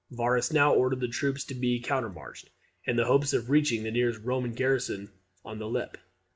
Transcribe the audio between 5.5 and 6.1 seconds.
the Lippe.